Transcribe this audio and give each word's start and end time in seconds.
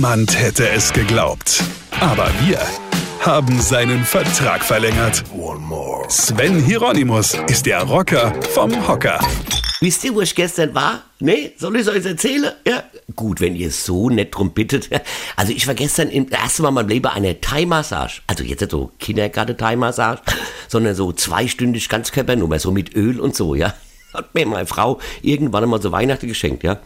Niemand 0.00 0.40
hätte 0.40 0.66
es 0.66 0.94
geglaubt. 0.94 1.62
Aber 2.00 2.30
wir 2.46 2.58
haben 3.20 3.60
seinen 3.60 4.02
Vertrag 4.02 4.64
verlängert. 4.64 5.22
Sven 6.08 6.64
Hieronymus 6.64 7.34
ist 7.48 7.66
der 7.66 7.82
Rocker 7.82 8.32
vom 8.54 8.88
Hocker. 8.88 9.20
Wisst 9.82 10.02
ihr, 10.04 10.14
wo 10.14 10.22
ich 10.22 10.34
gestern 10.34 10.74
war? 10.74 11.02
Nee, 11.18 11.52
soll 11.58 11.76
ich 11.76 11.82
es 11.82 11.88
euch 11.88 12.06
erzählen? 12.06 12.50
Ja, 12.66 12.82
gut, 13.14 13.42
wenn 13.42 13.54
ihr 13.54 13.70
so 13.70 14.08
nett 14.08 14.34
drum 14.34 14.52
bittet. 14.52 14.88
Also 15.36 15.52
ich 15.52 15.66
war 15.66 15.74
gestern 15.74 16.08
im 16.08 16.30
ersten 16.30 16.62
Mal 16.62 16.70
in 16.70 16.76
meinem 16.76 16.88
Leben 16.88 17.08
eine 17.08 17.38
Thai-Massage. 17.38 18.22
Also 18.26 18.42
jetzt 18.42 18.62
nicht 18.62 18.70
so 18.70 18.92
Kindergarten-Thai-Massage, 19.00 20.22
sondern 20.68 20.94
so 20.94 21.12
zweistündig 21.12 21.90
Ganzkörpernummer, 21.90 22.58
so 22.58 22.70
mit 22.70 22.96
Öl 22.96 23.20
und 23.20 23.36
so, 23.36 23.54
ja. 23.54 23.74
Hat 24.14 24.34
mir 24.34 24.46
meine 24.46 24.66
Frau 24.66 24.98
irgendwann 25.20 25.64
einmal 25.64 25.82
so 25.82 25.92
Weihnachten 25.92 26.26
geschenkt, 26.26 26.64
ja. 26.64 26.80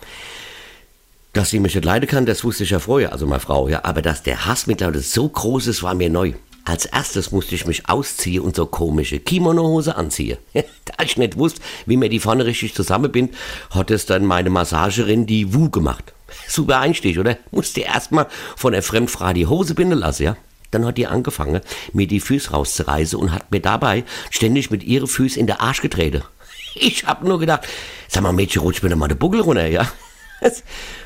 Dass 1.34 1.50
sie 1.50 1.58
mich 1.58 1.74
nicht 1.74 1.84
leiden 1.84 2.08
kann, 2.08 2.26
das 2.26 2.44
wusste 2.44 2.62
ich 2.62 2.70
ja 2.70 2.78
vorher, 2.78 3.12
also 3.12 3.26
meine 3.26 3.40
Frau, 3.40 3.68
ja. 3.68 3.84
Aber 3.84 4.02
dass 4.02 4.22
der 4.22 4.46
Hass 4.46 4.68
mittlerweile 4.68 5.00
so 5.00 5.28
groß 5.28 5.66
ist, 5.66 5.82
war 5.82 5.94
mir 5.94 6.08
neu. 6.08 6.32
Als 6.64 6.86
erstes 6.86 7.32
musste 7.32 7.56
ich 7.56 7.66
mich 7.66 7.88
ausziehen 7.88 8.42
und 8.42 8.54
so 8.54 8.66
komische 8.66 9.18
Kimonohose 9.18 9.96
anziehen. 9.96 10.38
da 10.52 11.02
ich 11.02 11.16
nicht 11.16 11.36
wusste, 11.36 11.60
wie 11.86 11.96
mir 11.96 12.08
die 12.08 12.20
vorne 12.20 12.46
richtig 12.46 12.74
zusammenbindet, 12.74 13.36
hat 13.70 13.90
es 13.90 14.06
dann 14.06 14.24
meine 14.24 14.48
Massagerin 14.48 15.26
die 15.26 15.52
Wu 15.52 15.70
gemacht. 15.70 16.14
Super 16.46 16.78
Einstich, 16.78 17.18
oder? 17.18 17.36
Musste 17.50 17.80
erstmal 17.80 18.28
von 18.56 18.72
der 18.72 18.84
Fremdfrau 18.84 19.32
die 19.32 19.48
Hose 19.48 19.74
binden 19.74 19.98
lassen, 19.98 20.22
ja? 20.22 20.36
Dann 20.70 20.86
hat 20.86 20.98
die 20.98 21.08
angefangen, 21.08 21.60
mir 21.92 22.06
die 22.06 22.20
Füße 22.20 22.52
rauszureißen 22.52 23.18
und 23.18 23.32
hat 23.32 23.50
mir 23.50 23.60
dabei 23.60 24.04
ständig 24.30 24.70
mit 24.70 24.84
ihren 24.84 25.08
Füßen 25.08 25.40
in 25.40 25.48
der 25.48 25.60
Arsch 25.60 25.82
getreten. 25.82 26.22
Ich 26.76 27.04
hab 27.04 27.22
nur 27.22 27.38
gedacht, 27.38 27.68
sag 28.08 28.24
mal, 28.24 28.32
Mädchen, 28.32 28.60
rutsch 28.60 28.82
mir 28.82 28.88
doch 28.88 28.96
mal 28.96 29.06
den 29.06 29.18
Buckel 29.18 29.40
runter, 29.40 29.66
ja? 29.66 29.86
Das 30.44 30.62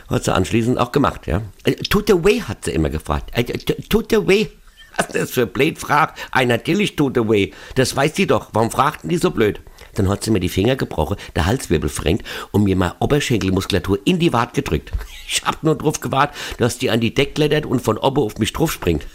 hat 0.08 0.24
sie 0.24 0.34
anschließend 0.34 0.78
auch 0.78 0.92
gemacht, 0.92 1.26
ja? 1.26 1.42
Äh, 1.64 1.74
Tut 1.74 2.08
weh, 2.24 2.42
hat 2.42 2.64
sie 2.64 2.72
immer 2.72 2.90
gefragt. 2.90 3.30
Äh, 3.32 3.44
Tut 3.88 4.10
weh? 4.12 4.48
Was 4.98 5.08
das 5.08 5.30
für 5.30 5.46
blöd 5.46 5.78
fragt? 5.78 6.18
Ei, 6.32 6.44
natürlich 6.44 6.96
tut 6.96 7.16
weh. 7.16 7.52
Das 7.76 7.94
weiß 7.94 8.16
sie 8.16 8.26
doch. 8.26 8.48
Warum 8.52 8.72
fragten 8.72 9.08
die 9.08 9.16
so 9.16 9.30
blöd? 9.30 9.60
Dann 9.94 10.08
hat 10.08 10.24
sie 10.24 10.32
mir 10.32 10.40
die 10.40 10.48
Finger 10.48 10.74
gebrochen, 10.74 11.16
der 11.36 11.46
Halswirbel 11.46 11.88
verrenkt 11.88 12.26
und 12.50 12.64
mir 12.64 12.74
mal 12.74 12.96
Oberschenkelmuskulatur 12.98 14.00
in 14.04 14.18
die 14.18 14.32
Wart 14.32 14.54
gedrückt. 14.54 14.92
Ich 15.30 15.42
hab 15.44 15.62
nur 15.62 15.76
drauf 15.76 16.00
gewartet, 16.00 16.34
dass 16.56 16.78
die 16.78 16.88
an 16.88 17.00
die 17.00 17.12
Deck 17.12 17.34
klettert 17.34 17.66
und 17.66 17.82
von 17.82 17.98
oben 17.98 18.22
auf 18.22 18.38
mich 18.38 18.54
drauf 18.54 18.72
springt. 18.72 19.06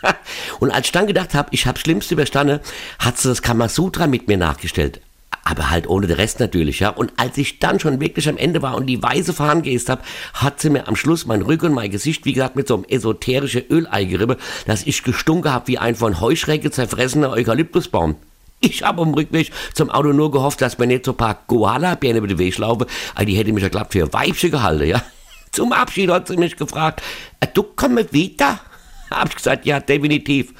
Und 0.60 0.70
als 0.70 0.86
ich 0.86 0.92
dann 0.92 1.06
gedacht 1.06 1.34
habe, 1.34 1.50
ich 1.52 1.66
habe 1.66 1.78
Schlimmste 1.78 2.14
überstanden, 2.14 2.60
hat 2.98 3.18
sie 3.18 3.28
das 3.28 3.42
Kamasutra 3.42 4.06
mit 4.06 4.28
mir 4.28 4.38
nachgestellt. 4.38 5.02
Aber 5.50 5.70
halt 5.70 5.88
ohne 5.88 6.06
den 6.06 6.16
Rest 6.16 6.40
natürlich, 6.40 6.80
ja. 6.80 6.90
Und 6.90 7.12
als 7.16 7.38
ich 7.38 7.58
dann 7.58 7.80
schon 7.80 8.00
wirklich 8.00 8.28
am 8.28 8.36
Ende 8.36 8.60
war 8.60 8.76
und 8.76 8.86
die 8.86 8.98
Fahnen 8.98 9.62
gegessen 9.62 9.92
habe, 9.92 10.02
hat 10.34 10.60
sie 10.60 10.68
mir 10.68 10.86
am 10.88 10.94
Schluss 10.94 11.24
mein 11.24 11.40
Rücken 11.40 11.66
und 11.66 11.74
mein 11.74 11.90
Gesicht, 11.90 12.26
wie 12.26 12.34
gesagt, 12.34 12.54
mit 12.54 12.68
so 12.68 12.74
einem 12.74 12.84
esoterischen 12.84 13.62
Ölei 13.70 14.04
gerieben, 14.04 14.36
dass 14.66 14.86
ich 14.86 15.02
gestunken 15.02 15.50
habe 15.50 15.68
wie 15.68 15.78
ein 15.78 15.94
von 15.94 16.20
Heuschrecke 16.20 16.70
zerfressener 16.70 17.30
Eukalyptusbaum. 17.30 18.16
Ich 18.60 18.82
habe 18.82 19.00
am 19.00 19.14
Rückweg 19.14 19.50
zum 19.72 19.88
Auto 19.90 20.12
nur 20.12 20.30
gehofft, 20.30 20.60
dass 20.60 20.76
mir 20.76 20.86
nicht 20.86 21.06
so 21.06 21.12
ein 21.12 21.16
paar 21.16 21.46
Koala-Bären 21.46 22.18
über 22.18 22.26
den 22.26 22.38
Weg 22.38 22.58
laufen, 22.58 22.86
die 23.24 23.34
hätte 23.34 23.52
mich 23.52 23.62
ja 23.62 23.70
glatt 23.70 23.92
für 23.92 24.12
Weibchen 24.12 24.50
gehalten, 24.50 24.86
ja. 24.86 25.02
Zum 25.52 25.72
Abschied 25.72 26.10
hat 26.10 26.28
sie 26.28 26.36
mich 26.36 26.56
gefragt, 26.56 27.00
"Äh, 27.40 27.46
du 27.54 27.62
kommst 27.62 28.12
wieder? 28.12 28.60
Hab 29.10 29.30
ich 29.30 29.36
gesagt, 29.36 29.64
ja, 29.64 29.80
definitiv. 29.80 30.52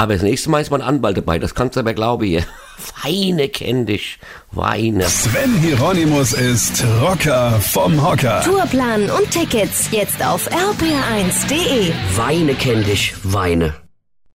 Aber 0.00 0.12
das 0.12 0.22
nächste 0.22 0.48
Mal 0.48 0.60
ist 0.60 0.70
mein 0.70 0.80
Anwalt 0.80 1.16
dabei, 1.16 1.40
das 1.40 1.56
kannst 1.56 1.74
du 1.74 1.80
aber 1.80 1.92
glauben 1.92 2.24
hier. 2.24 2.44
Weine 3.02 3.48
kenn 3.48 3.84
dich, 3.84 4.20
weine. 4.52 5.08
Sven 5.08 5.58
Hieronymus 5.58 6.32
ist 6.32 6.84
Rocker 7.02 7.58
vom 7.60 8.00
Hocker. 8.00 8.40
Tourplan 8.44 9.10
und 9.10 9.28
Tickets 9.32 9.88
jetzt 9.90 10.24
auf 10.24 10.48
rpr1.de. 10.48 11.92
Weine 12.16 12.54
kenn 12.54 12.84
dich, 12.84 13.14
weine. 13.24 13.74